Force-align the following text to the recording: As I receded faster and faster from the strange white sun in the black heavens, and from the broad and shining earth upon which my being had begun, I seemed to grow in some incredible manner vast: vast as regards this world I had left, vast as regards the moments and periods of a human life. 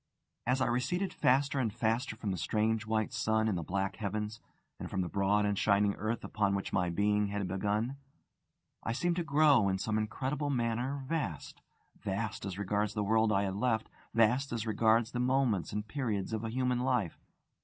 As 0.47 0.61
I 0.61 0.65
receded 0.65 1.13
faster 1.13 1.59
and 1.59 1.71
faster 1.71 2.15
from 2.15 2.31
the 2.31 2.37
strange 2.39 2.87
white 2.87 3.13
sun 3.13 3.47
in 3.47 3.53
the 3.53 3.61
black 3.61 3.97
heavens, 3.97 4.39
and 4.79 4.89
from 4.89 5.01
the 5.01 5.07
broad 5.07 5.45
and 5.45 5.55
shining 5.55 5.93
earth 5.93 6.23
upon 6.23 6.55
which 6.55 6.73
my 6.73 6.89
being 6.89 7.27
had 7.27 7.47
begun, 7.47 7.97
I 8.81 8.93
seemed 8.93 9.17
to 9.17 9.23
grow 9.23 9.69
in 9.69 9.77
some 9.77 9.99
incredible 9.99 10.49
manner 10.49 11.03
vast: 11.07 11.61
vast 11.99 12.45
as 12.45 12.57
regards 12.57 12.95
this 12.95 13.03
world 13.03 13.31
I 13.31 13.43
had 13.43 13.57
left, 13.57 13.89
vast 14.11 14.51
as 14.51 14.65
regards 14.65 15.11
the 15.11 15.19
moments 15.19 15.71
and 15.71 15.87
periods 15.87 16.33
of 16.33 16.43
a 16.43 16.49
human 16.49 16.79
life. 16.79 17.19